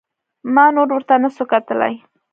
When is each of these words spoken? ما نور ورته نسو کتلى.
ما 0.53 0.65
نور 0.75 0.87
ورته 0.93 1.13
نسو 1.21 1.43
کتلى. 1.51 1.93